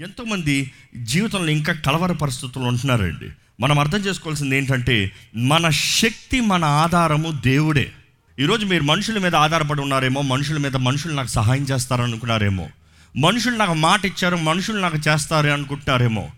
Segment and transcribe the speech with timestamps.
[0.00, 3.30] ఎంతోమంది జీవితంలో ఇంకా కలవర పరిస్థితులు ఉంటున్నారండి.
[3.60, 7.92] మనం అర్థం చేసుకోవాల్సింది ఏంటంటే మన శక్తి మన ఆధారము దేవుడే.
[8.38, 12.68] ఈరోజు మీరు మనుషుల మీద ఆధారపడి ఉన్నారేమో మనుషుల మీద మనుషులు నాకు సహాయం చేస్తారనుకున్నారేమో.
[13.16, 16.30] మనుషులు నాకు మాట ఇచ్చారు మనుషులు నాకు చేస్తారు అనుకుంటున్నారేమో.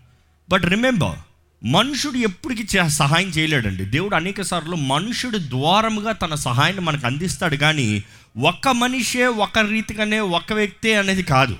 [0.49, 1.19] బట్ రిమెంబర్
[1.65, 3.85] మనుషుడు ఎప్పటికీ చే సహాయం చేయలేడండి.
[3.85, 8.03] దేవుడు అనేక సార్లు మనుషుడు ద్వారముగా తన సహాయాన్ని మనకు అందిస్తాడు కానీ
[8.37, 11.57] ఒక్క మనిషే ఒక రీతిగానే ఒక వ్యక్తే అనేది కాదు.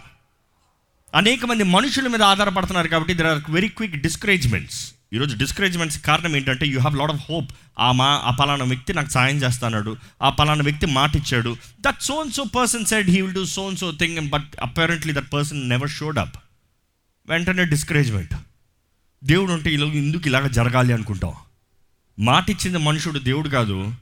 [1.15, 6.67] అనేక మంది మనుషుల మీద ఆధారపడుతున్నారు కాబట్టి there are very quick discouragements ఈరోజు డిస్కరేజ్మెంట్స్ కారణం ఏంటంటే
[6.67, 10.63] you have lot of hope ఆ మా ఆ పలానా వ్యక్తి నాకు సాయం చేస్తాడు ఆ పలానా
[10.63, 14.47] వ్యక్తి మాట ఇచ్చాడు that so and so person said he will do so and so thing but
[14.61, 16.35] apparently that person never showed up
[17.29, 18.33] వెంటనే డిస్కరేజ్మెంట్
[19.23, 21.33] దేవుడు ఉంటే ఇలా ఎందుకు ఇలాగ జరగాలి అనుకుంటాం?
[22.19, 23.93] మాట ఇచ్చింది మనుషుడు దేవుడు కాదు.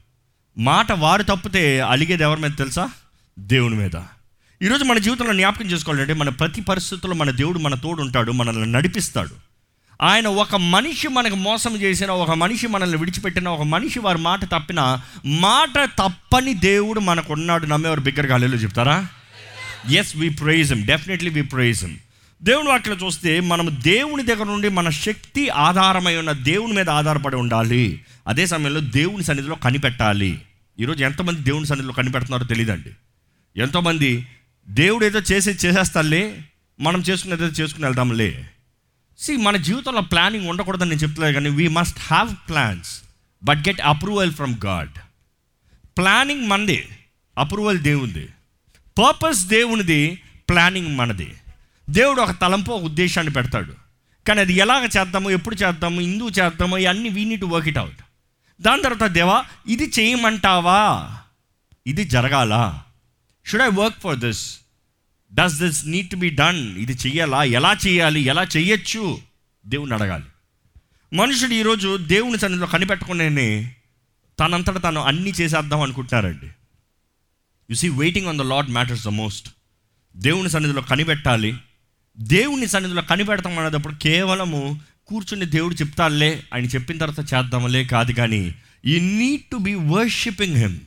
[0.58, 2.90] మాట వారు తప్పితే అలిగేది ఎవరి మీద తెలుసా?
[3.38, 3.96] దేవుని మీద.
[4.62, 9.30] ఈరోజు మన జీవితంలో జ్ఞాపకం చేసుకోవాలంటే మన ప్రతి పరిస్థితుల్లో మన దేవుడు మన తోడు ఉంటాడు మనల్ని నడిపిస్తాడు.
[10.02, 15.00] ఆయన ఒక మనిషి మనకు మోసం చేసిన ఒక మనిషి మనల్ని విడిచిపెట్టిన ఒక మనిషి వారి మాట తప్పిన
[15.24, 19.06] మాట తప్పని దేవుడు మనకు ఉన్నాడు నమ్మేవారు బిగ్గరగా అల్లెలు చెప్తారా?
[19.90, 21.98] Yes we praise definitely we praise him
[22.42, 28.00] దేవుని వాక్యం చూస్తే మనం దేవుని దగ్గర నుండి మన శక్తి ఆధారమై ఉన్న దేవుని మీద ఆధారపడి ఉండాలి.
[28.28, 30.42] అదే సమయంలో దేవుని సన్నిధిలో కనిపెట్టాలి.
[30.80, 32.90] ఈరోజు ఎంతమంది దేవుని సన్నిధిలో కనిపెడుతున్నారో తెలియదండి
[33.60, 34.26] ఎంతోమంది
[34.68, 36.44] దేవుడు ఏదో చేసేది చేసేస్తాలే
[36.80, 38.50] మనం చేసుకునేది ఏదో చేసుకుని వెళ్దాంలే.
[39.18, 43.02] సి మన జీవితంలో ప్లానింగ్ ఉండకూడదని నేను చెప్తలేదు కానీ we must have plans
[43.44, 44.98] but get approval from God
[45.98, 46.88] planning మనది
[47.38, 48.28] అప్రూవల్ దేవుంది
[48.98, 51.34] పర్పస్ దేవునిది ప్లానింగ్ మనది.
[51.90, 53.72] దేవుడు ఒక తలంపు ఒక ఉద్దేశాన్ని పెడతాడు.
[54.28, 57.98] కానీ అది ఎలాగ చేద్దాము ఎప్పుడు చేద్దాము ఇందుకు చేద్దాము ఇవన్నీ we need work it out
[58.60, 61.10] దాని తర్వాత దేవా ఇది చేయమంటావా?
[61.86, 62.82] ఇది జరగాలా?
[63.46, 64.60] Should I work for this
[65.34, 67.44] does this need to be done ఇది చెయ్యాలా?
[67.44, 69.18] ఎలా చేయాలి ఎలా చెయ్యొచ్చు?
[69.66, 70.24] దేవుని అడగాలి.
[71.16, 73.76] మనుషుడు ఈరోజు దేవుని సన్నిధిలో కనిపెట్టుకునే
[74.40, 76.46] తనంతట తాను అన్నీ చేసేద్దాం అనుకుంటున్నారండి.
[77.70, 79.48] You see waiting on the Lord matters the most
[80.16, 81.56] దేవుని సన్నిధిలో కనిపెట్టాలి.
[82.20, 88.54] దేవుని సన్నిధిలో కనిపెడతాం అనేటప్పుడు కేవలము కూర్చుని దేవుడు చెప్తాలే ఆయన చెప్పిన తర్వాత చేద్దాంలే కాదు కానీ
[88.86, 90.78] you need to be worshipping him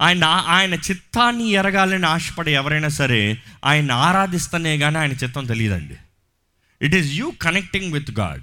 [0.00, 5.94] ఆయన ఆయన చిత్తాన్ని ఎరగాలని ఆశపడే ఎవరైనా సరే ఆయన ఆరాధిస్తేనే కానీ ఆయన చిత్తం తెలియదండి.
[6.82, 8.42] It is you connecting with God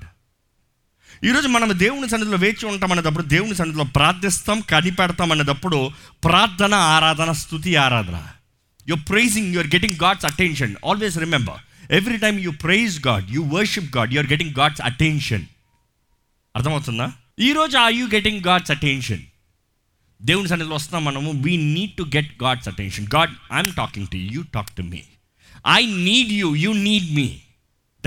[1.24, 5.92] ఈరోజు మనం దేవుని సన్నిధిలో వేచి ఉంటాం అనేటప్పుడు దేవుని సన్నిధిలో ప్రార్థిస్తాం కనిపెడతాం అనేటప్పుడు
[6.24, 8.28] ప్రార్థన ఆరాధన స్థుతి ఆరాధన.
[8.90, 13.98] You praising you're getting God's attention always remember every time you praise God you worship
[13.98, 15.46] God you're getting God's attention
[16.56, 17.12] అర్థమవుతుందా?
[17.40, 19.22] ఈరోజు are you getting God's attention
[20.22, 21.32] దేవుని సన్నిధిలో వస్తున్నాం మనము.
[21.32, 25.04] We need to get God's attention God I'm talking to you talk to me
[25.68, 27.40] I need you you need me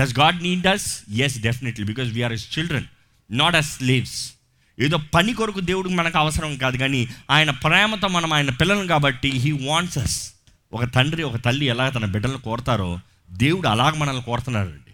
[0.01, 2.83] does God need us yes definitely because we're as children
[3.31, 4.33] not as slaves
[4.79, 9.51] ఏదో పని కొరకు దేవుడికి మనకు అవసరం కాదు కానీ ఆయన ప్రేమతో మనం ఆయన పిల్లలు కాబట్టి హీ
[9.51, 10.33] వాంట్స్ అస్
[10.73, 12.99] ఒక తండ్రి ఒక తల్లి ఎలా తన బిడ్డలను కోరతారో
[13.31, 14.91] దేవుడు అలాగ మనల్ని కోరుతున్నాడండి.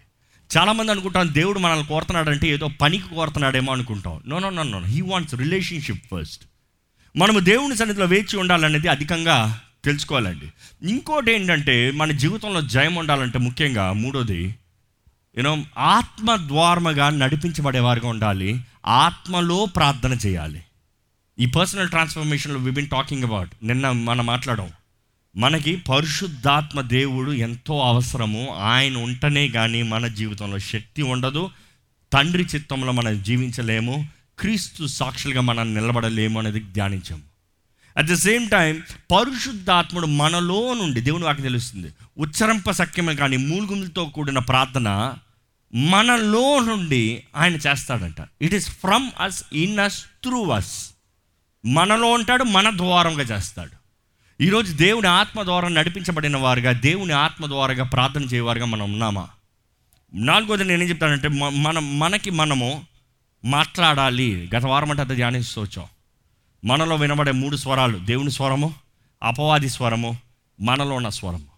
[0.58, 4.22] చాలామంది అనుకుంటాం దేవుడు మనల్ని కోరుతున్నాడంటే ఏదో పనికి కోరుతున్నాడేమో అనుకుంటాం.
[4.26, 6.44] No no no no he wants relationship first
[7.16, 10.52] మనము దేవుని సన్నిధిలో వేచి ఉండాలనేది అధికంగా తెలుసుకోవాలండి.
[10.88, 14.54] ఇంకోటి ఏంటంటే మన జీవితంలో జయం ఉండాలంటే ముఖ్యంగా మూడోది
[15.36, 20.62] యూనో ఆత్మ ద్వారముగా నడిపించబడేవారుగా ఉండాలి ఆత్మలో ప్రార్థన చేయాలి.
[21.38, 24.70] ఈ పర్సనల్ ట్రాన్స్ఫర్మేషన్లో వి బిన్ టాకింగ్ అబౌట్ నిన్న మనం మాట్లాడడం
[25.36, 31.50] మనకి పరిశుద్ధాత్మ దేవుడు ఎంతో అవసరము ఆయన ఉంటనే కానీ మన జీవితంలో శక్తి ఉండదు
[32.12, 37.22] తండ్రి చిత్తంలో మనం జీవించలేము క్రీస్తు సాక్షులుగా మనం నిలబడలేము అనేది ధ్యానించాము
[37.96, 38.82] అట్ ద సేమ్ టైం
[39.12, 45.14] పరిశుద్ధాత్ముడు మనలో నుండి దేవుని వాకి తెలుస్తుంది ఉచ్చరింప సఖ్యమే కానీ మూలుగుములతో కూడిన ప్రార్థన
[45.74, 48.16] మనలో నుండి ఆయన చేస్తాడంట.
[48.42, 50.90] It is from us in us through us
[51.66, 53.82] మనలో ఉంటాడు మన ద్వారంగా చేస్తాడు.
[54.42, 59.28] ఈరోజు దేవుని ఆత్మ ద్వారా నడిపించబడిన వారుగా దేవుని ఆత్మ ద్వారాగా ప్రార్థన చేయవారుగా మనం ఉన్నామా?
[60.14, 62.84] నాలుగోది నేనేం చెప్తానంటే మన మనం మనకి మనము
[63.44, 64.50] మాట్లాడాలి.
[64.56, 65.86] గత వారం అంటే అంత ధ్యానిస్తూ వచ్చాం.
[66.64, 68.74] మనలో వినబడే మూడు స్వరాలు దేవుని స్వరము
[69.22, 70.18] అపవాది స్వరము
[70.60, 71.52] మనలో ఉన్న స్వరము.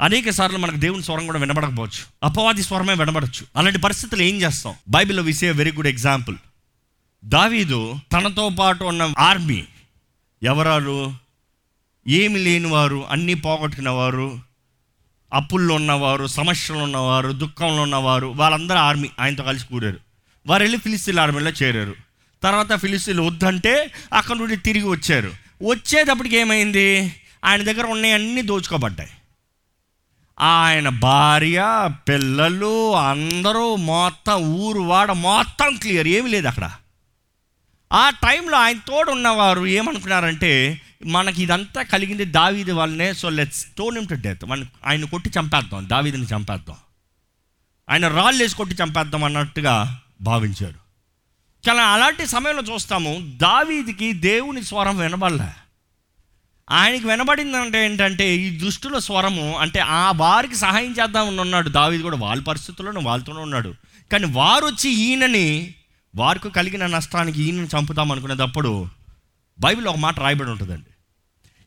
[0.00, 2.04] అనేక సార్లు మనకు దేవుని స్వరం కూడా వినబడకపోవచ్చు.
[2.22, 3.46] అపవాది స్వరమే వినబడచ్చు.
[3.56, 4.74] అలాంటి పరిస్థితులు ఏం చేస్తాం?
[4.88, 6.36] బైబిల్లో విసే వెరీ గుడ్ ఎగ్జాంపుల్
[7.24, 9.64] దావీదు తనతో పాటు ఉన్న ఆర్మీ
[10.42, 11.14] ఎవరాలు
[12.08, 14.40] ఏమి లేనివారు అన్నీ పోగొట్టుకున్నవారు
[15.34, 19.10] అప్పుల్లో ఉన్నవారు సమస్యలు ఉన్నవారు దుఃఖంలో ఉన్నవారు వాళ్ళందరూ ఆర్మీ.
[19.20, 20.03] ఆయనతో కలిసి కూడారు
[20.46, 21.94] వారు వెళ్ళి ఫిలిస్తీన్ ఆర్మీలో చేరారు.
[22.42, 25.32] తర్వాత ఫిలిస్తీన్లు వద్దంటే అక్కడ నుండి తిరిగి వచ్చారు.
[25.62, 27.14] వచ్చేటప్పటికి ఏమైంది?
[27.44, 29.10] ఆయన దగ్గర ఉన్నాయన్నీ దోచుకోబడ్డాయి.
[30.40, 36.08] ఆయన భార్య పిల్లలు అందరూ మొత్తం ఊరు వాడ మొత్తం క్లియర్.
[36.08, 36.70] ఏమి లేదు అక్కడ.
[37.92, 44.14] ఆ టైంలో ఆయన తోడు ఉన్నవారు ఏమనుకున్నారంటే మనకి ఇదంతా కలిగింది దావీది వల్లనే so let's tone to
[44.14, 44.44] death.
[44.44, 46.76] మనం ఆయన కొట్టి చంపేద్దాం దావీదిని చంపేద్దాం.
[47.90, 50.84] ఆయన రాళ్ళు వేసి కొట్టి చంపేద్దాం అన్నట్టుగా భావించాడు
[51.68, 55.52] చాలా అలాంటి సమయంలో చూస్తాము దావీదికి దేవుని స్వరం వినబడలే.
[56.70, 61.68] ఆయనకి వినబడిందంటే ఏంటంటే ఈ దుష్టుల స్వరము అంటే ఆ వారికి సహాయం చేద్దామని ఉన్నాడు.
[61.68, 63.74] దావీది కూడా వాళ్ళ పరిస్థితుల్లోనే వాళ్ళతోనే ఉన్నాడు.
[64.12, 65.74] కానీ వారు వచ్చి ఈయనని
[66.16, 68.88] వారికి కలిగిన నష్టానికి ఈయనని చంపుతామనుకునేటప్పుడు
[69.60, 70.90] బైబిల్ ఒక మాట రాయబడి ఉంటుందండి.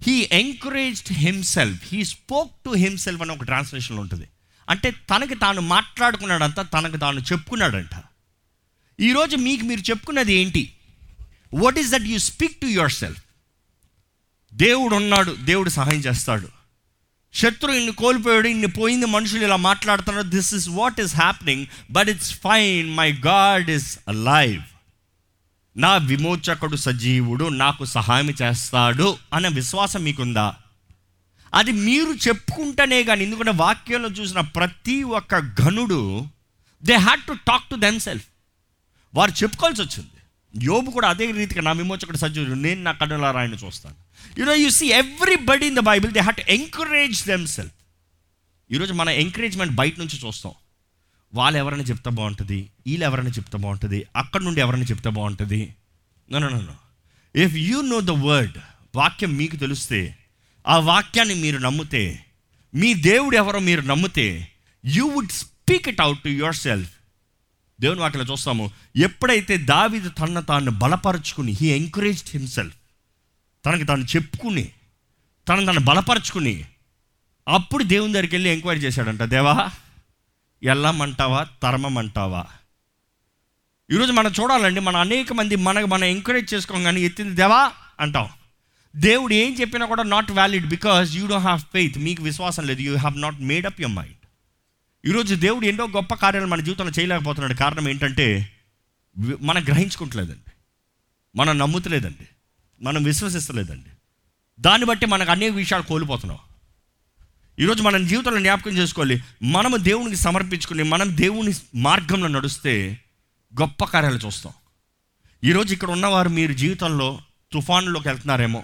[0.08, 4.28] He encouraged himself he spoke to himself అని ఒక ట్రాన్స్లేషన్లో ఉంటుంది.
[4.70, 8.04] అంటే తనకి తాను మాట్లాడుకున్నాడంట తనకు తాను చెప్పుకున్నాడంట.
[9.00, 10.74] ఈరోజు మీకు మీరు చెప్పుకున్నది ఏంటి?
[11.54, 13.22] What is that you speak to yourself
[14.54, 16.48] దేవుడు ఉన్నాడు దేవుడు సహాయం చేస్తాడు.
[17.34, 20.28] శత్రు ఇన్ని కోల్పోయాడు ఇన్ని పోయింది మనుషులు ఇలా మాట్లాడుతున్నారు.
[20.28, 24.62] This is what is happening but it's fine my God is live
[25.78, 30.56] నా విమోచకుడు సజీవుడు నాకు సహాయం చేస్తాడు అనే విశ్వాసం మీకుందా?
[31.54, 36.26] అది మీరు చెప్పుకుంటేనే కానీ ఎందుకంటే వాక్యంలో చూసిన ప్రతి ఒక్క ఘనుడు
[36.84, 38.26] they had to talk to themself
[39.14, 40.10] వారు చెప్పుకోవాల్సి వచ్చింది.
[40.66, 43.96] యోబు కూడా అదే రీతిగా నా విమోచకుడు సజ్జుడు నేను నా కన్నులారా ఆయన చూస్తాను
[44.40, 47.74] you know you see everybody in the Bible they had encourage themself
[48.72, 50.54] ఈరోజు మన ఎంకరేజ్మెంట్ బయట నుంచి చూస్తాం.
[51.34, 52.70] వాళ్ళు ఎవరైనా చెప్తే బాగుంటుంది?
[52.88, 54.08] వీళ్ళు ఎవరైనా చెప్తే బాగుంటుంది?
[54.16, 55.76] అక్కడ నుండి ఎవరైనా చెప్తే బాగుంటుంది?
[56.32, 56.76] నన్ను
[57.36, 58.58] if you know the word
[58.96, 60.18] వాక్యం మీకు తెలిస్తే
[60.68, 62.26] ఆ వాక్యాన్ని మీరు నమ్మితే
[62.74, 64.48] మీ దేవుడు ఎవరో మీరు నమ్మితే
[64.86, 66.90] you would speak it out to yourself
[67.82, 68.72] దేవుని వాటిలో చూస్తాము.
[68.96, 72.76] ఎప్పుడైతే దావిది తన తాను బలపరుచుకుని హీ ఎంకరేజ్డ్ హిమ్సెల్ఫ్
[73.66, 74.72] తనకి తాను చెప్పుకుని
[75.48, 76.66] తను తను బలపరుచుకుని
[77.48, 79.70] అప్పుడు దేవుని దగ్గరికి వెళ్ళి ఎంక్వైరీ చేశాడంట దేవా
[80.64, 82.46] ఎల్లమంటావా తరమమంటావా?
[83.92, 88.30] ఈరోజు మనం చూడాలండి మన అనేక మంది మనకు మనం ఎంకరేజ్ చేసుకోం కానీ ఎత్తింది దేవా అంటాం.
[88.96, 92.82] దేవుడు ఏం చెప్పినా కూడా not valid because you don't have faith మీకు విశ్వాసం లేదు.
[92.82, 94.17] You have not made up your mind
[95.06, 97.54] ఈరోజు దేవుడు ఎన్నో గొప్ప కార్యాలు మన జీవితంలో చేయలేకపోతున్నాడు.
[97.54, 98.54] కారణం ఏంటంటే
[99.42, 100.52] మనం గ్రహించుకుంటలేదండి.
[101.36, 102.28] మనం నమ్ముతలేదండి.
[102.82, 103.90] మనం విశ్వసిస్తలేదండి.
[104.60, 106.40] దాన్ని బట్టి మనకు అనేక విషయాలు కోల్పోతున్నాం.
[107.60, 109.24] ఈరోజు మన జీవితంలో జ్ఞాపకం చేసుకోవాలి.
[109.44, 113.00] మనము దేవునికి సమర్పించుకుని మనం దేవుని మార్గంలో నడుస్తే
[113.60, 114.54] గొప్ప కార్యాలు చూస్తాం.
[115.44, 117.22] ఈరోజు ఇక్కడ ఉన్నవారు మీరు జీవితంలో
[117.54, 118.64] తుఫానులోకి వెళ్తున్నారేమో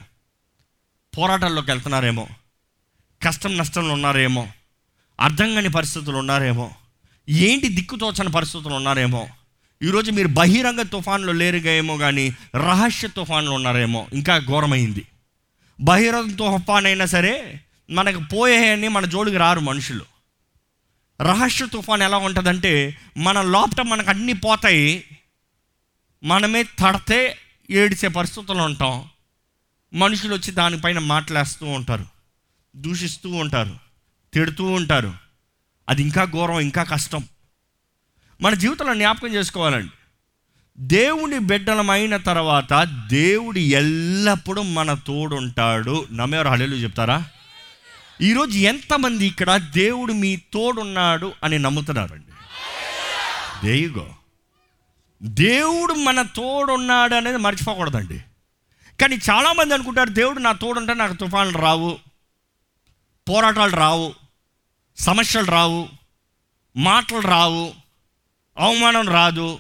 [1.17, 2.27] పోరాటాల్లోకి వెళ్తున్నారేమో
[3.23, 4.49] కష్టం నష్టంలో ఉన్నారేమో
[5.19, 6.71] అర్థం కాని పరిస్థితులు ఉన్నారేమో?
[7.29, 9.27] ఏంటి దిక్కుతోచని పరిస్థితులు ఉన్నారేమో?
[9.83, 14.07] ఈరోజు మీరు బహిరంగ తుఫాన్లో లేరుగా ఏమో కానీ రహస్య తుఫాన్లో ఉన్నారేమో?
[14.13, 15.05] ఇంకా ఘోరమైంది.
[15.81, 20.05] బహిరంగ తుఫాన్ అయినా సరే మనకు పోయేయని మన జోలికి రారు మనుషులు.
[21.21, 25.03] రహస్య తుఫాన్ ఎలా ఉంటుందంటే మన లోపట మనకు అన్నీ పోతాయి.
[26.23, 27.37] మనమే తడితే
[27.69, 29.09] ఏడిచే పరిస్థితుల్లో ఉంటాం.
[29.93, 32.05] మనుషులు వచ్చి దానిపైన మాట్లాడుతూ ఉంటారు.
[32.75, 33.82] దూషిస్తూ ఉంటారు.
[34.33, 35.13] తిడుతూ ఉంటారు.
[35.89, 37.27] అది ఇంకా ఘోరం ఇంకా కష్టం.
[38.41, 39.91] మన జీవితంలో జ్ఞాపకం చేసుకోవాలండి.
[40.77, 46.07] దేవుని బిడ్డలమైన తర్వాత దేవుడు ఎల్లప్పుడూ మన తోడుంటాడు.
[46.11, 47.25] నమ్మేవారు హళలు చెప్తారా?
[48.21, 52.33] ఈరోజు ఎంతమంది ఇక్కడ దేవుడు మీ తోడున్నాడు అని నమ్ముతున్నారండి?
[53.67, 54.09] దేయుగో
[55.23, 58.21] దేవుడు మన తోడున్నాడు అనేది మర్చిపోకూడదండి.
[59.01, 61.99] కానీ చాలామంది అనుకుంటారు దేవుడు నా తోడుంటే నాకు తుఫాన్లు రావు
[63.29, 64.22] పోరాటాలు రావు
[64.97, 65.89] సమస్యలు రావు
[66.75, 67.73] మాటలు రావు
[68.57, 69.59] అవమానం రాదు.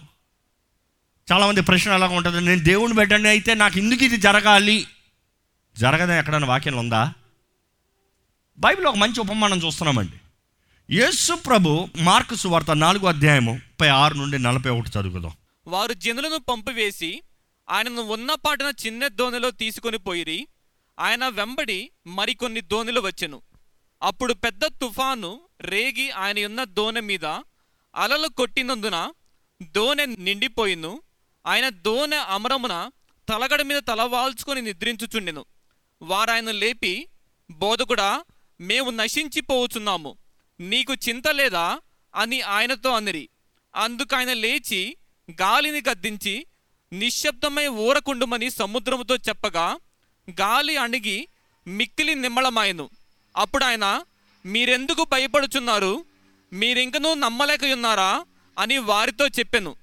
[1.31, 4.87] చాలామంది ప్రశ్న అలాగ ఉంటుంది నేను దేవుని పెట్టండి అయితే నాకు ఎందుకు ఇది జరగాలి?
[5.77, 7.13] జరగదని ఎక్కడైనా వాక్యం ఉందా?
[8.57, 10.17] బైబిల్ ఒక మంచి ఉపమానం చూస్తున్నామండి.
[10.95, 15.31] యేసు ప్రభు మార్కు సువార్త నాలుగో అధ్యాయము ముప్పై ఆరు నుండి నలభై ఒకటి చదువుకుందాం.
[15.67, 17.21] వారు జనులను పంపివేసి
[17.69, 20.47] ఆయనను ఉన్న పాటన చిన్న దోణిలో తీసుకొని పోయిరి.
[20.99, 23.41] ఆయన వెంబడి మరికొన్ని దోణిలు వచ్చెను.
[24.03, 27.25] అప్పుడు పెద్ద తుఫాను రేగి ఆయన ఉన్న దోణె మీద
[27.95, 29.11] అలలు కొట్టినందున
[29.61, 31.01] దోణె నిండిపోయిను.
[31.45, 32.91] ఆయన దోణె అమరమున
[33.29, 35.45] తలగడ మీద తలవాల్చుకొని నిద్రించుచుండెను.
[36.01, 37.07] వారాయన లేపి
[37.51, 38.23] బోధకుడా
[38.61, 40.17] మేము నశించిపోవచ్చున్నాము
[40.59, 41.79] నీకు చింత లేదా?
[42.15, 43.29] అని ఆయనతో అనిరి.
[43.75, 44.97] అందుకు ఆయన లేచి
[45.31, 46.45] గాలిని గద్దించి
[46.93, 49.77] నిశ్శబ్దమై ఊరకుండుమని సముద్రముతో చెప్పగా
[50.41, 51.27] గాలి అణిగి
[51.67, 52.89] మిక్కిలి నిమ్మళమాయను.
[53.37, 54.03] అప్పుడు ఆయన
[54.45, 56.05] మీరెందుకు భయపడుచున్నారు?
[56.53, 58.25] మీరింకనూ నమ్మలేకయున్నారా?
[58.57, 59.75] అని వారితో చెప్పాను.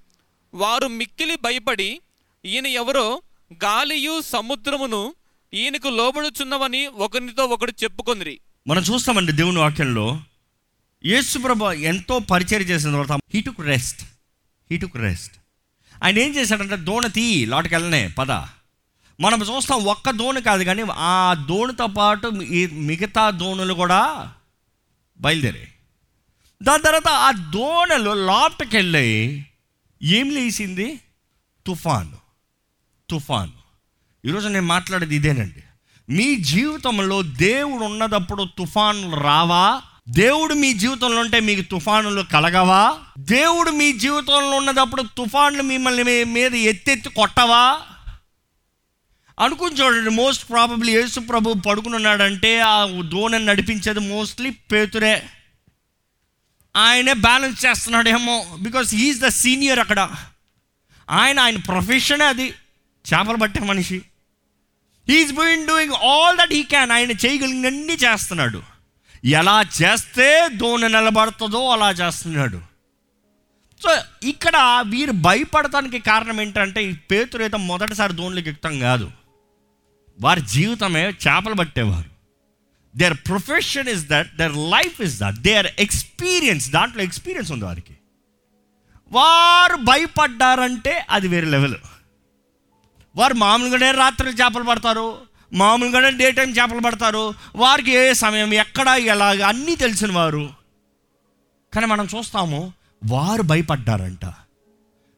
[0.55, 2.01] వారు మిక్కిలి భయపడి
[2.45, 3.23] ఈయన ఎవరో?
[3.65, 5.15] గాలియు సముద్రమును
[5.55, 10.21] ఈయనకు లోబడుచున్నవని ఒకరితో ఒకడు చెప్పుకుంది మనం చూస్తామండి దేవుని వాక్యంలో
[11.05, 14.03] యేసు ప్రభు ఎంతో పరిచయం చేసిన తర్వాత he took rest
[14.71, 15.33] he took rest
[16.05, 18.31] ఆయన ఏం చేశాడంటే దోణ తీ లోటుకెళ్ళనే పద.
[19.21, 24.33] మనం చూస్తాం ఒక్క దోణి కాదు కానీ ఆ దోణితో పాటు ఈ మిగతా దోణులు కూడా
[25.21, 25.69] బయలుదేరాయి.
[26.63, 29.45] దాని తర్వాత ఆ దోణలు లోపలికి వెళ్ళి
[30.03, 31.01] ఏం లేచింది
[31.67, 32.17] తుఫాను.
[33.11, 33.53] తుఫాను.
[34.29, 35.63] ఈరోజు నేను మాట్లాడేది ఇదేనండి.
[36.13, 39.83] మీ జీవితంలో దేవుడు ఉన్నదప్పుడు తుఫానులు రావా?
[40.09, 42.99] దేవుడు మీ జీవితంలో ఉంటే మీకు తుఫానులు కలగవా?
[43.19, 47.81] దేవుడు మీ జీవితంలో ఉన్నదప్పుడు తుఫాన్లు మిమ్మల్ని మీద ఎత్తెత్తి కొట్టవా?
[49.41, 55.23] అనుకుని చూడండి మోస్ట్ ప్రాబబ్లీ యేసు ప్రభు పడుకునున్నాడంటే ఆ దోణని నడిపించేది మోస్ట్లీ పేతురే.
[56.77, 60.11] ఆయనే బ్యాలెన్స్ చేస్తున్నాడేమో బికాస్ హీఈస్ ద సీనియర్ అక్కడ.
[61.11, 62.55] ఆయన ఆయన ప్రొఫెషనే అది.
[63.15, 64.03] చేపలు పట్టే మనిషి.
[65.09, 68.63] He is been doing all that he can ఆయన చేయగలిగినన్ని చేస్తున్నాడు.
[69.25, 72.61] ఎలా చేస్తే దోణి నిలబడుతుందో అలా చేస్తున్నాడు.
[73.83, 79.11] సో ఇక్కడ వీరు భయపడటానికి కారణం ఏంటంటే ఈ పేతురు అయితే మొదటిసారి దోణిలోకి ఎక్కుతాం కాదు.
[80.21, 82.11] వారి జీవితమే చేపలు పట్టేవారు.
[82.97, 87.97] Their profession is that their life is that their experience దాంట్లో ఎక్స్పీరియన్స్ ఉంది వారికి.
[89.13, 91.77] వారు భయపడ్డారంటే అది వేరే లెవెల్
[93.17, 95.17] వారు మామూలుగానే రాత్రి చేపలు పడతారు
[95.53, 100.51] మామూలుగానే డే టైం చేపలు పడతారు వారికి ఏ సమయం ఎక్కడ ఎలాగ అన్నీ తెలిసిన వారు.
[101.75, 102.73] కానీ మనం చూస్తాము
[103.07, 104.25] వారు భయపడ్డారంట.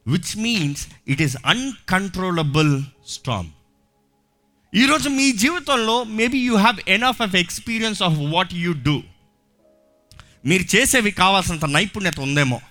[0.07, 3.49] Which means it is uncontrollable strong
[4.73, 9.03] ఈరోజు మీ జీవితంలో maybe you have enough of experience of what you do
[10.45, 12.61] మీరు చేసేవి కావాల్సినంత నైపుణ్యత ఉందేమో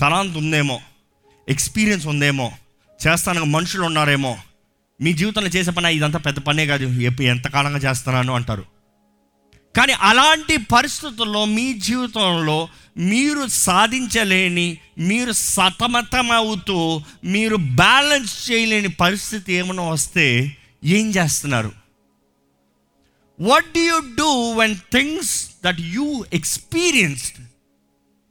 [0.00, 0.80] తలాంత్ ఉందేమో
[1.48, 2.52] ఎక్స్పీరియన్స్ ఉందేమో
[3.06, 4.38] చేస్తానికి మనుషులు ఉన్నారేమో
[5.02, 6.84] మీ జీవితంలో చేసే పని ఇదంతా పెద్ద పనే కాదు
[7.22, 8.64] ఎంతకాలంగా చేస్తున్నాను అంటారు.
[9.76, 12.68] కానీ అలాంటి పరిస్థితుల్లో మీ జీవితంలో
[12.98, 21.72] మీరు సాధించలేని మీరు సతమతమవుతూ మీరు బ్యాలెన్స్ చేయలేని పరిస్థితి ఏమైనా వస్తే ఏం చేస్తున్నారు?
[23.40, 27.46] What do you do when things that you experienced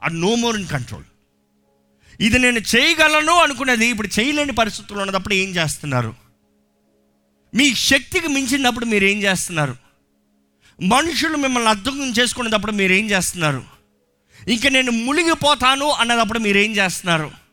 [0.04, 1.04] are no more in control
[2.20, 6.16] ఇది నేను చేయగలను అనుకునేది ఇప్పుడు చేయలేని పరిస్థితుల్లో ఉన్నప్పుడు ఏం చేస్తున్నారు?
[7.56, 9.76] మీ శక్తికి మించినప్పుడు మీరు ఏం చేస్తున్నారు?
[10.82, 13.64] మనుషులు మిమ్మల్ని అర్థం చేసుకునేటప్పుడు మీరు ఏం చేస్తున్నారు?
[14.48, 17.47] ఇంకా నేను మునిగిపోతాను అన్నదప్పుడు మీరు ఏం చేస్తున్నారు?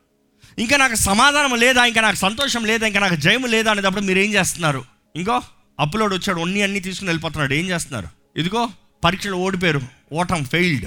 [0.59, 4.35] ఇంకా నాకు సమాధానం లేదా ఇంకా నాకు సంతోషం లేదా ఇంకా నాకు జయము లేదా అనేటప్పుడు మీరు ఏం
[4.35, 4.85] చేస్తున్నారు?
[5.17, 5.43] ఇంకో
[5.81, 8.09] అప్లోడ్ వచ్చాడు అన్ని అన్ని తీసుకుని వెళ్ళిపోతున్నాడు ఏం చేస్తున్నారు?
[8.37, 8.69] ఇదిగో
[9.05, 9.81] పరీక్షలు ఓడిపోయారు
[10.13, 10.87] ఓటం ఫెయిల్డ్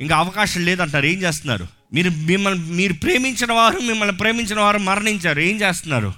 [0.00, 1.66] ఇంకా అవకాశం లేదంటారు ఏం చేస్తున్నారు?
[1.92, 6.12] మీరు మిమ్మల్ని మీరు ప్రేమించిన వారు మిమ్మల్ని ప్రేమించిన వారు మరణించారు ఏం చేస్తున్నారు?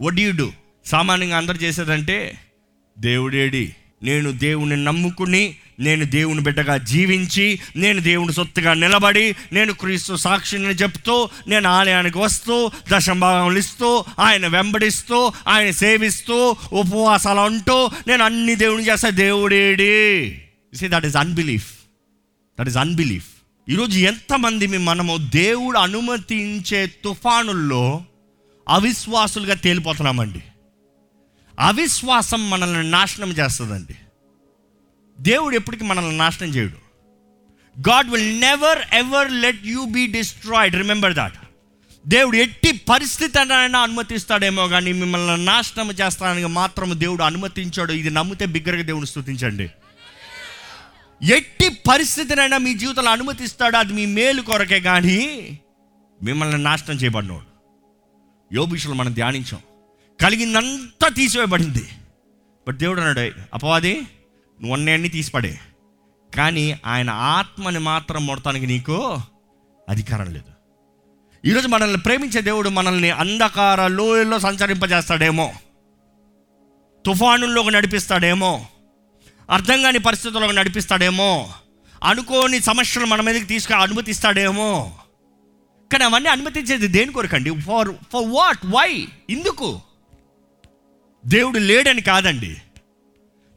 [0.00, 0.52] వడ్ యూ డూ
[0.86, 2.38] సామాన్యంగా అందరు చేసేదంటే
[2.98, 10.64] దేవుడేడి నేను దేవుణ్ణి నమ్ముకుని నేను దేవుని బిడ్డగా జీవించి నేను దేవుని సొత్తుగా నిలబడి నేను క్రీస్తు సాక్షిని
[10.64, 18.88] చెప్తూ నేను ఆలయానికి వస్తూ దశంభాగములు ఇస్తూ ఆయన వెంబడిస్తూ ఆయన సేవిస్తూ ఉపవాసాలు అంటూ నేను అన్ని దేవుని
[18.88, 20.42] చేస్తా దేవుడేడి.
[20.74, 21.72] See that is unbelief
[22.60, 23.26] that is unbelief
[23.68, 28.02] ఈరోజు ఎంతమంది మనము దేవుడు అనుమతించే తుఫానుల్లో
[28.68, 30.42] అవిశ్వాసులుగా తేలిపోతున్నామండి.
[31.60, 33.94] అవిశ్వాసం మనల్ని నాశనం చేస్తుందండి.
[35.20, 36.88] దేవుడు ఎప్పటికీ మనల్ని నాశనం చేయడు.
[37.90, 41.34] God will never ever let you be destroyed remember that
[42.06, 47.92] దేవుడు ఎట్టి పరిస్థితి అయినా అనుమతిస్తాడేమో కానీ మిమ్మల్ని నాశనం చేస్తానికి మాత్రం దేవుడు అనుమతించాడు.
[47.92, 49.70] ఇది నమ్మితే బిగ్గరగా దేవుని స్థుతించండి
[51.22, 53.76] ఎట్టి పరిస్థితినైనా మీ జీవితంలో అనుమతిస్తాడు.
[53.76, 55.58] అది మీ మేలు కొరకే కానీ
[56.22, 57.48] మిమ్మల్ని నాశనం చేయబడినోడు.
[58.54, 59.60] యోబిషులు మనం ధ్యానించాం.
[60.20, 61.88] కలిగిందంతా తీసివేయబడింది.
[62.68, 64.00] బట్ దేవుడు అన్నాడు అపవాది
[64.62, 65.60] నువ్వు అన్నీ తీసిపడే
[66.36, 69.20] కానీ ఆయన ఆత్మని మాత్రం మొడతానికి నీకు
[69.88, 70.52] అధికారం లేదు.
[71.48, 75.54] ఈరోజు మనల్ని ప్రేమించే దేవుడు మనల్ని అంధకార లోయల్లో సంచరింపజేస్తాడేమో.
[77.06, 78.66] తుఫానుల్లోకి నడిపిస్తాడేమో.
[79.50, 81.52] అర్థం కాని పరిస్థితుల్లోకి నడిపిస్తాడేమో.
[82.04, 84.98] అనుకోని సమస్యలు మన మీదకి తీసుకు అనుమతిస్తాడేమో.
[85.92, 87.50] కానీ అవన్నీ అనుమతించేది దేని కొరకండి?
[87.50, 89.80] ఫర్ ఫర్ వాట్ వై ఎందుకు?
[91.26, 92.56] దేవుడు లేడని కాదండి.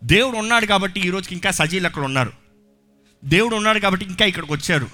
[0.03, 2.33] దేవుడు ఉన్నాడు కాబట్టి ఈరోజుకి ఇంకా సజీలు అక్కడ ఉన్నారు.
[3.25, 4.89] దేవుడు ఉన్నాడు కాబట్టి ఇంకా ఇక్కడికి వచ్చారు.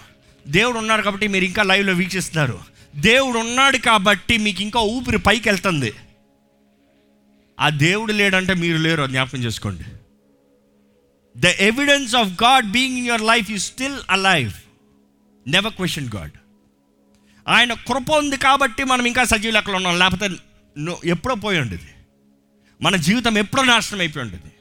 [0.47, 2.59] దేవుడు ఉన్నాడు కాబట్టి మీరు ఇంకా లైవ్లో వీక్షిస్తున్నారు.
[2.95, 5.93] దేవుడు ఉన్నాడు కాబట్టి మీకు ఇంకా ఊపిరి పైకి వెళ్తుంది.
[7.59, 9.83] ఆ దేవుడు లేడంటే మీరు లేరు జ్ఞాపకం చేసుకోండి.
[11.37, 14.53] The evidence of God being in your life you still alive
[15.47, 16.31] never question God
[17.47, 19.99] ఆయన కృప ఉంది కాబట్టి మనం ఇంకా సజీవులు అక్కడ ఉన్నాం.
[19.99, 20.29] లేకపోతే
[21.05, 21.89] ఎప్పుడో పోయి ఉండేది.
[22.81, 24.51] మన జీవితం ఎప్పుడో నాశనం అయిపోయి ఉండేది.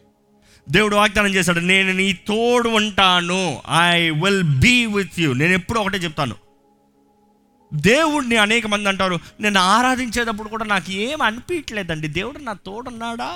[0.67, 3.43] దేవుడు వాగ్దానం చేశాడు నేను నీ తోడు ఉంటాను.
[3.81, 6.37] I will be with you నేను ఎప్పుడు ఒకటే చెప్తాను.
[7.75, 9.17] దేవుడిని అనేక మంది అంటారు.
[9.41, 13.31] నేను ఆరాధించేటప్పుడు కూడా నాకు ఏం అనిపించలేదండి దేవుడు నా తోడున్నాడా?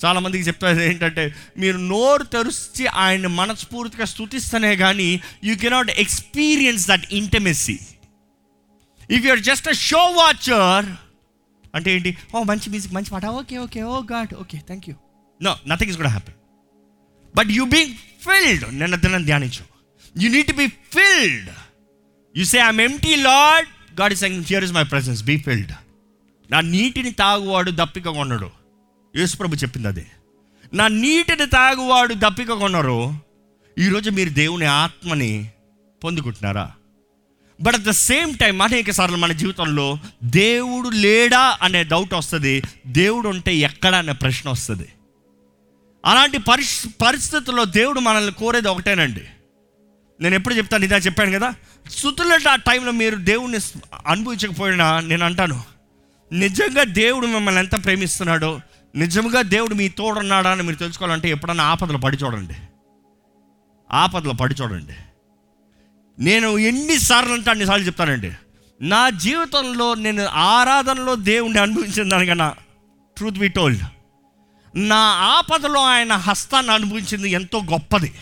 [0.00, 5.08] చాలామందికి చెప్తారు ఏంటంటే మీరు నోరు తెరిచి ఆయన మనస్ఫూర్తిగా స్థుతిస్తేనే కానీ
[5.44, 7.78] you cannot experience that intimacy
[9.10, 10.86] if you're just a show watcher
[11.74, 12.10] అంటే ఏంటి?
[12.34, 13.26] ఓ మంచి మ్యూజిక్ మంచి పాట.
[13.40, 14.94] Okay okay oh God okay thank you
[15.40, 16.32] no nothing is కూడా happy
[17.36, 17.84] but you be
[18.24, 19.64] filled నిన్న దినం ధ్యానించు
[20.22, 21.50] you need be filled
[22.36, 25.72] you say I'm empty Lord God is here is my presence be filled
[26.50, 28.50] నా నీటిని తాగువాడు దప్పిక కొన్నాడు
[29.16, 30.06] యేసుప్రభు చెప్పింది అదే.
[30.74, 33.14] నా నీటిని తాగువాడు దప్పిక కొన్నారు
[33.78, 35.50] ఈరోజు మీరు దేవుని ఆత్మని
[36.04, 36.72] పొందుకుంటున్నారా?
[37.60, 42.62] But at the same time అనేక సార్లు మన జీవితంలో దేవుడు లేడా అనే డౌట్ వస్తుంది.
[42.86, 44.88] దేవుడు ఉంటే ఎక్కడ అనే ప్రశ్న వస్తుంది.
[46.04, 49.20] అలాంటి పరిష్ పరిస్థితుల్లో దేవుడు మనల్ని కోరేది ఒకటేనండి.
[50.20, 51.54] నేను ఎప్పుడు చెప్తాను ఇదా చెప్పాను కదా?
[51.90, 53.58] స్థుతుల ఆ టైంలో మీరు దేవుడిని
[54.06, 55.62] అనుభవించకపోయినా నేను అంటాను
[56.32, 58.60] నిజంగా దేవుడు మిమ్మల్ని ఎంత ప్రేమిస్తున్నాడో
[58.94, 62.54] నిజంగా దేవుడు మీ తోడున్నాడా అని మీరు తెలుసుకోవాలంటే ఎప్పుడన్నా ఆపదలు పడి చూడండి.
[63.92, 64.92] ఆపదలు పడి చూడండి.
[66.18, 68.32] నేను ఎన్నిసార్లు అంటే అన్నిసార్లు చెప్తానండి
[68.80, 72.54] నా జీవితంలో నేను ఆరాధనలో దేవుణ్ణి అనుభవించిన దానికన్నా
[73.16, 73.82] ట్రూత్ బి టోల్డ్
[74.76, 78.14] నా ఆపదలో ఆయన హస్తాన్ని అనుభవించింది ఎంతో గొప్పది.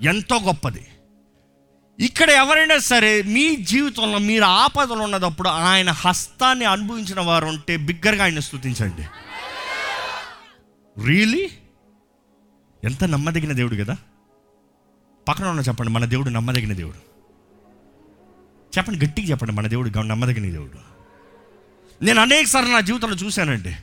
[0.00, 0.86] ఎంతో గొప్పది.
[2.00, 8.38] ఇక్కడ ఎవరైనా సరే మీ జీవితంలో మీరు ఆపదలు ఉన్నదప్పుడు ఆయన హస్తాన్ని అనుభవించిన వారు ఉంటే బిగ్గరగా ఆయన
[8.38, 9.02] స్థుతించండి
[11.06, 11.50] రియలీ
[12.84, 13.96] ఎంత నమ్మదగిన దేవుడు కదా.
[15.28, 16.96] పక్కన ఉన్న చెప్పండి మన దేవుడు నమ్మదగిన దేవుడు.
[18.78, 20.94] చెప్పండి గట్టిగా చెప్పండి మన దేవుడు నమ్మదగిన దేవుడు.
[22.04, 23.76] నేను అనేకసార్లు నా జీవితంలో చూశానండి.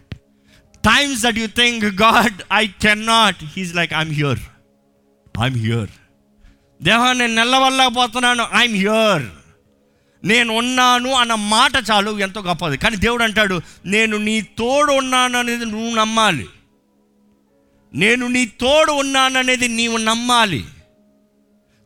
[0.85, 4.39] Times that you think God I can not he's like I'm here
[5.41, 5.89] I'm here
[6.83, 9.23] దేవా నేను నెల్లవల్లకపోతున్నాను ఐఎమ్ హియర్
[10.23, 12.19] నేను ఉన్నాను అన్న మాట చాలు.
[12.19, 16.47] ఎంతో గొప్పది కానీ దేవుడు అంటాడు నేను నీ తోడు ఉన్నాను అనేది నువ్వు నమ్మాలి.
[17.93, 20.65] నేను నీ తోడు ఉన్నాను అనేది నీవు నమ్మాలి.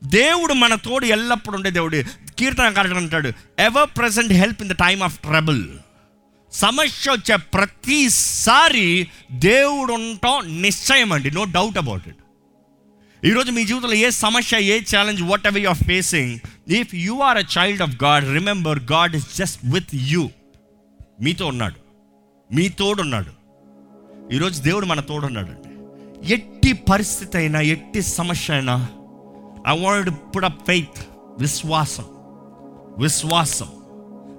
[0.03, 2.03] దేవుడు మన తోడు ఎల్లప్పుడు ఉండే దేవుడు.
[2.39, 5.69] కీర్తన కార్యక్రమం అంటాడు ever present help in the time of trouble
[6.55, 12.15] సమస్య వచ్చే ప్రతిసారి దేవుడు ఉండటం నిశ్చయం అండి నో డౌట్ అబౌట్ ఇట్
[13.25, 16.39] ఈరోజు మీ జీవితంలో ఏ సమస్య ఏ challenge whatever you are facing
[16.71, 20.29] if you are a child of God remember God is just with you
[21.21, 21.75] మీతో ఉన్నాడు.
[22.53, 23.31] మీ తోడున్నాడు.
[24.33, 28.87] ఈరోజు దేవుడు మన తోడున్నాడు అండి ఎట్టి పరిస్థితి అయినా ఎట్టి సమస్య అయినా
[29.67, 31.05] I want put up faith
[31.39, 32.05] విశ్వాసం.
[32.97, 33.67] విశ్వాసం.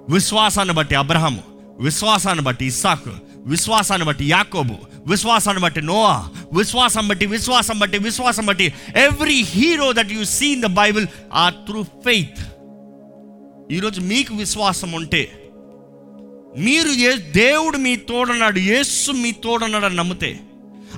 [0.09, 1.56] విశ్వాసాన్ని బట్టి అబ్రహాము.
[1.79, 3.11] విశ్వాసాన్ని బట్టి ఇస్సాకు
[3.45, 10.11] విశ్వాసాన్ని బట్టి యాకోబు విశ్వాసాన్ని బట్టి నోవా విశ్వాసం బట్టి విశ్వాసం బట్టి విశ్వాసం బట్టి every hero that
[10.11, 12.39] you see in the Bible are through faith.
[13.71, 15.21] ఈరోజు మీకు విశ్వాసం ఉంటే
[16.57, 20.39] మీరు ఏ దేవుడు మీ తోడన్నాడు యేసు మీ తోడన్నాడు అని నమ్మితే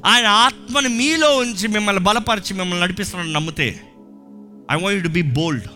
[0.06, 3.68] ఆయన ఆత్మని మీలో ఉంచి మిమ్మల్ని బలపరిచి మిమ్మల్ని నడిపిస్తున్నాడని నమ్మితే
[4.72, 5.68] I want to be bold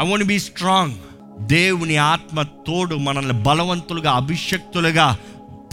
[0.00, 0.96] I want be strong
[1.40, 5.16] దేవుని ఆత్మ తోడు మనల్ని బలవంతులుగా అభిషక్తులుగా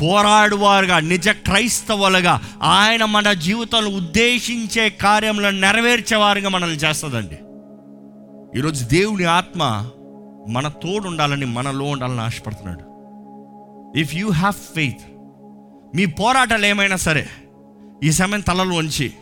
[0.01, 7.35] పోరాడువారుగా నిజ క్రైస్తవులుగా ఆయన మన జీవితంలో ఉద్దేశించే కార్యంలో నెరవేర్చేవారుగా మనల్ని చేస్తుందండి.
[8.59, 9.91] ఈరోజు దేవుని ఆత్మ
[10.49, 12.83] మన తోడు ఉండాలని మనలో ఉండాలని ఆశపడుతున్నాడు.
[13.99, 15.03] ఇఫ్ యూ హ్యావ్ ఫెయిత్
[15.95, 17.27] మీ పోరాటాలు ఏమైనా సరే
[18.03, 19.13] ఈ సమయం తలలో ఉంచి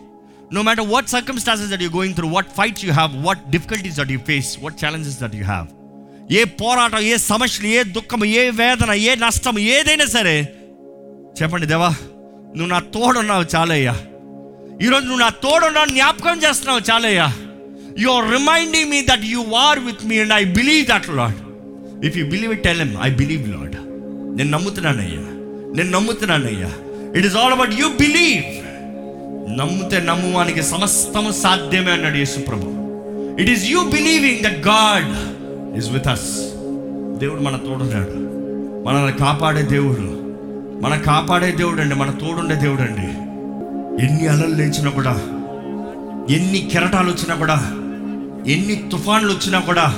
[0.54, 4.12] no matter what circumstances that you going through what fights you have what difficulties that
[4.12, 5.68] you face what challenges that you have
[6.34, 10.36] ఏ పోరాటం ఏ సమస్యలు ఏ దుఃఖం ఏ వేదన ఏ నష్టం ఏదైనా సరే
[11.40, 11.90] చెప్పండి దేవా
[12.56, 13.94] నువ్వు నా తోడున్నావు చాలయ్యా.
[14.82, 17.28] ఈరోజు నువ్వు నా తోడున్నావు జ్ఞాపకం చేస్తున్నావు చాలయ్యా.
[17.98, 21.40] You are reminding me that you are with me and I believe that Lord
[22.06, 23.76] if you believe it tell I believe Lord
[24.38, 25.24] నేను నమ్ముతున్నానయ్యా.
[25.76, 26.72] నేను నమ్ముతున్నానయ్యా.
[27.18, 28.42] It is all about you believe
[29.60, 32.72] నమ్మితే నమ్మువానికి సమస్తము సాధ్యమే అన్నాడు యేసు ప్రభు
[33.42, 35.12] it is you believing that God
[35.78, 36.40] is with us
[37.20, 38.36] దేవుడు మన తోడున్నాడు.
[38.88, 40.26] మనల్ని కాపాడే దేవుడు.
[40.82, 43.08] మన కాపాడే దేవుడు అండి మన తోడుండే దేవుడు అండి
[44.06, 45.12] ఎన్ని అలలు లేచినా కూడా
[46.30, 47.54] ఎన్ని కెరటాలు వచ్చినా కూడా
[48.48, 49.94] ఎన్ని తుఫాన్లు వచ్చినా కూడా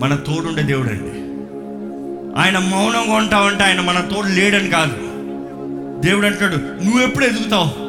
[0.00, 1.22] మన తోడుండే దేవుడు అండి
[2.40, 4.94] ఆయన మౌనంగా ఉంటావంటే ఆయన మన తోడు లేడని కాదు.
[6.00, 7.82] దేవుడు అంటాడు నువ్వెప్పుడు ఎదుగుతావు?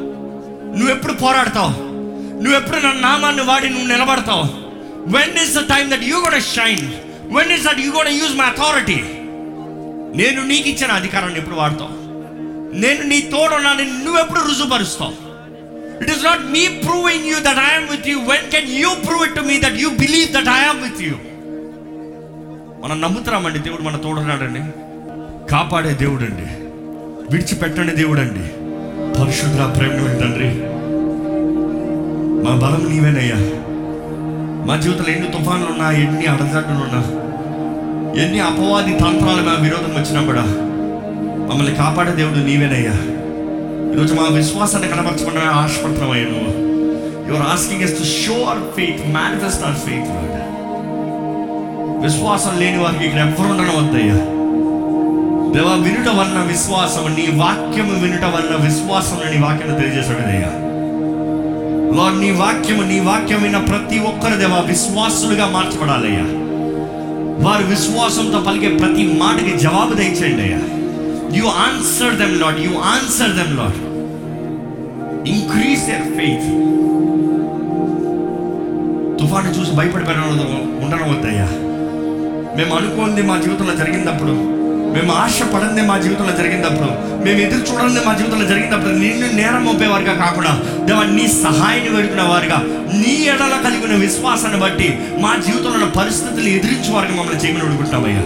[0.78, 1.70] నువ్వెప్పుడు పోరాడతావు?
[2.44, 4.63] నువ్వెప్పుడు నా నామాన్ని వాడి నువ్వు నిలబడతావు?
[5.08, 6.86] When is the time that you gotta shine
[7.38, 9.00] when is that you gotta use my authority
[10.16, 11.92] నేను నీకు ఇచ్చిన అధికారాన్ని ఎప్పుడు వాడతావు?
[12.74, 15.14] నేను నీ తోడున్నానని నువ్వెప్పుడు రుజుపరుస్తావు
[16.02, 19.36] it is not me proving you that I'm with you when can you prove it
[19.36, 21.16] to me that you believe that I'm with you
[22.84, 24.60] మనం నమ్ముతున్నామండి దేవుడు మన తోడున్నాడండి.
[25.52, 26.48] కాపాడే దేవుడు అండి
[27.32, 28.46] విడిచిపెట్టండి దేవుడు అండి
[29.20, 30.50] పరిశుద్ధ ప్రేమ తండ్రి.
[32.44, 33.38] మా బలం నీవేనయ్యా.
[34.68, 37.02] మా జీవితంలో ఎన్ని తుఫాన్లు ఉన్నా ఎన్ని అడజడ్డులు ఉన్నా
[38.24, 40.44] ఎన్ని అపవాది తంత్రాలు మా విరోధం వచ్చినా కూడా
[41.48, 42.96] మమ్మల్ని కాపాడే దేవుడు నీవేనయ్యా.
[43.94, 46.52] ఈరోజు మా విశ్వాసాన్ని కనపరచమని ఆశపడుతున్నామయ్యా నువ్వు.
[47.28, 50.12] Your asking us to show our faith manifest our faith
[52.04, 54.18] విశ్వాసం లేని వారికి ఇక్కడ ఎవ్వరు ఉండడం వద్దయ్యా
[55.54, 60.50] దేవా వినుట వలన విశ్వాసం నీ వాక్యము వినుట వలన విశ్వాసం నీ వాక్యం తెలియజేశాడు అయ్యా
[61.96, 66.26] లార్డ్ నీ వాక్యము నీ వాక్యం విన్న ప్రతి ఒక్కరు దేవా విశ్వాసులుగా మార్చబడాలయ్యా.
[67.40, 70.62] వారు విశ్వాసంతో పలికే ప్రతి మాటకి జవాబు దయచేయండి అయ్యా.
[71.36, 73.80] You answer them Lord you answer them Lord
[75.28, 76.48] increase your faith
[79.20, 80.22] తుఫాను చూసి భయపడిపోయిన
[80.84, 81.48] ఉండడం వద్దయ్యా
[82.58, 84.34] మేము అనుకోంది మా జీవితంలో జరిగినప్పుడు
[84.94, 86.90] మేము ఆశపడంది మా జీవితంలో జరిగినప్పుడు
[87.26, 90.54] మేము ఎదురు చూడండి మా జీవితంలో జరిగినప్పుడు నిన్ను నేరం మోపేవారుగా కాకుండా
[90.88, 92.60] దేవా నీ సహాయాన్ని వేడుకునే వారుగా
[93.02, 94.88] నీ ఎడల కలిగిన విశ్వాసాన్ని బట్టి
[95.20, 98.24] మా జీవితంలో ఉన్న పరిస్థితులు ఎదిరించే వారికి మమ్మల్ని చేయమని అడుగుంటామయ్యా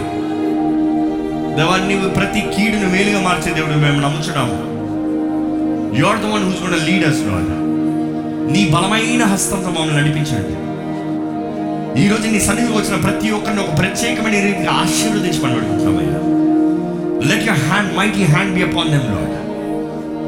[1.58, 4.58] దేవా నీవు ప్రతి కీడును మేలుగా మార్చే దేవుడు మేము నమ్ముచున్నాము.
[6.00, 7.24] యువర్ ద వన్ హూస్ కూడా లీడర్స్
[8.54, 10.56] నీ బలమైన హస్తంతో మమ్మల్ని నడిపించండి.
[12.02, 16.17] ఈ రోజు నీ సన్నిధికి వచ్చిన ప్రతి ఒక్కరిని ఒక ప్రత్యేకమైన రీతిగా ఆశీర్వదించమని అడుగుతున్నామయ్యా.
[17.26, 19.34] Let your hand mighty hand be upon them Lord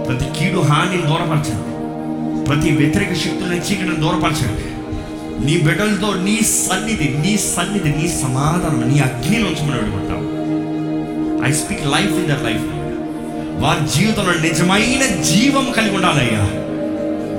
[0.08, 1.66] ప్రతి కీడు హాని దూరపరచండి.
[2.46, 4.66] ప్రతి వ్యతిరేక శక్తులను చీకటిని దూరపరచండి.
[5.46, 10.22] నీ బిడ్డలతో నీ సన్నిధి నీ సన్నిధి నీ సమాధానం నీ అగ్నిని ఉంచమని అడుగుతాం
[11.50, 12.66] I speak life in their life
[13.64, 16.44] వారి జీవితంలో నిజమైన జీవం కలిగి ఉండాలయ్యా.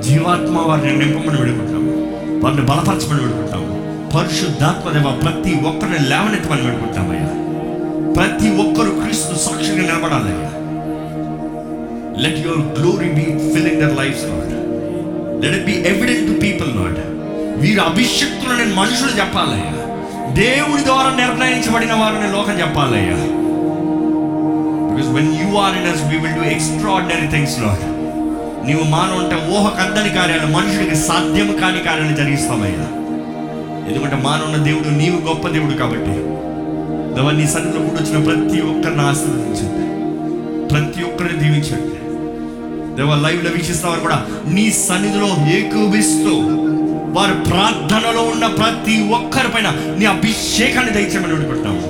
[0.01, 1.85] జీవాత్మ వారిని నింపమని వేడుకుంటాం
[2.45, 3.65] వారిని బలపరచమని వేడుకుంటాం
[4.15, 7.29] పరిశుద్ధాత్మ దేవ ప్రతి ఒక్కరిని లేవనెత్తమని వేడుకుంటామయ్యా
[8.17, 10.51] ప్రతి ఒక్కరు క్రీస్తు సాక్షిగా నిలబడాలయ్యా
[12.23, 14.53] let your glory be filling their life not
[15.45, 16.99] let it be evident to people not
[17.61, 17.83] వీరు
[18.57, 19.77] నేను మనుషులు చెప్పాలయ్యా
[20.35, 23.17] దేవుడి ద్వారా నిర్ణయించబడిన వారిని లోకం చెప్పాలయ్యా
[24.91, 27.85] because when you are in us we will do extraordinary things Lord
[28.67, 32.87] నీవు మానవుంటే ఊహ కందని కార్యాలు మనుషుడికి సాధ్యము కాని కార్యాలు జరిగిస్తామయ్యా.
[33.89, 36.30] ఎందుకంటే మానవున్న దేవుడు నీవు గొప్ప దేవుడు కాబట్టి.
[37.17, 39.85] దేవా నీ సన్నిధిలో కూడా వచ్చిన ప్రతి ఒక్కరిని ఆశీర్వదించండి.
[40.69, 41.97] ప్రతి ఒక్కరిని దీవించండి.
[42.97, 44.19] దేవా లైవ్లో వీక్షిస్తున్నవారు కూడా
[44.55, 46.33] నీ సన్నిధిలో ఏకూపిస్తూ
[47.17, 49.69] వారి ప్రార్థనలో ఉన్న ప్రతి ఒక్కరి పైన
[49.99, 51.87] నీ అభిషేకాన్ని దయచేయమని వేడుకుంటున్నాము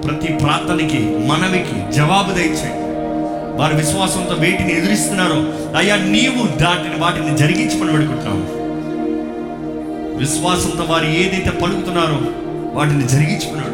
[0.00, 2.80] ప్రతి ప్రార్థనకి మనవికి జవాబు దయచేయండి.
[3.60, 5.38] వారి విశ్వాసంతో వేటిని ఎదురిస్తున్నారో
[5.76, 8.44] అయ్యా నీవు దాటిని వాటిని జరిగించమని వేడుకుంటున్నాము
[10.18, 12.18] విశ్వాసంతో వారు ఏదైతే పలుకుతున్నారో
[12.76, 13.73] వాటిని జరిగించుకున్నాడు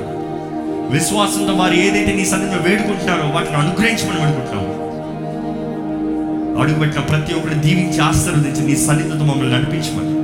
[0.90, 4.81] విశ్వాసంతో వారు ఏదైతే నీ సన్నిధిలో వేడుకుంటున్నారో వాటిని అనుగ్రహించమని వేడుకుంటున్నాము
[6.61, 10.20] అడుగుపెట్టిన ప్రతి ఒక్కరిని దీవించి ఆశీర్వదించి నీ సన్నిధితో మమ్మల్ని నడిపించమని.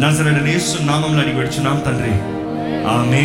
[0.00, 2.14] నజరడ నేస్తు నామంలో అడిగి పెడుచున్నాం తండ్రి.
[2.86, 3.24] ఆమె